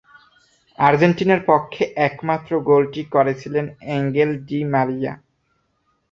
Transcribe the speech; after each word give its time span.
আর্জেন্টিনার 0.77 1.41
পক্ষে 1.47 1.83
একমাত্র 2.07 2.51
গোলটি 2.69 3.01
করেছিলেন 3.13 3.65
এঙ্গেল 3.95 4.29
ডি 4.47 4.59
মারিয়া। 4.73 5.13